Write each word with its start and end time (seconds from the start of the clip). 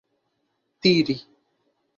tiri 0.81 1.17